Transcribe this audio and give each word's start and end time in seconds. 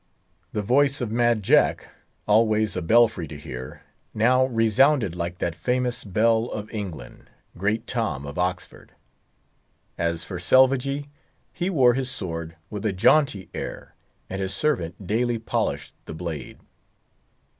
The 0.51 0.63
voice 0.63 0.99
of 0.99 1.11
Mad 1.11 1.43
Jack—always 1.43 2.75
a 2.75 2.81
belfry 2.81 3.27
to 3.27 3.37
hear—now 3.37 4.47
resounded 4.47 5.15
like 5.15 5.37
that 5.37 5.53
famous 5.53 6.03
bell 6.03 6.45
of 6.45 6.73
England, 6.73 7.29
Great 7.55 7.85
Tom 7.85 8.25
of 8.25 8.39
Oxford. 8.39 8.93
As 9.99 10.23
for 10.23 10.39
Selvagee, 10.39 11.09
he 11.53 11.69
wore 11.69 11.93
his 11.93 12.09
sword 12.09 12.55
with 12.71 12.83
a 12.83 12.93
jaunty 12.93 13.51
air, 13.53 13.93
and 14.27 14.41
his 14.41 14.55
servant 14.55 15.05
daily 15.05 15.37
polished 15.37 15.93
the 16.05 16.15
blade. 16.15 16.57